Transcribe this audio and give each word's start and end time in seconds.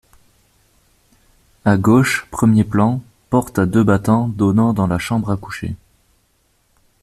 A 1.63 1.77
gauche, 1.77 2.25
premier 2.31 2.63
plan, 2.63 3.03
porte 3.29 3.59
à 3.59 3.67
deux 3.67 3.83
battants 3.83 4.27
donnant 4.29 4.73
dans 4.73 4.87
la 4.87 4.97
chambre 4.97 5.29
à 5.29 5.37
coucher. 5.37 5.75